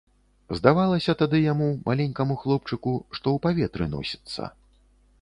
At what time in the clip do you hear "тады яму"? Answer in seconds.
1.19-1.69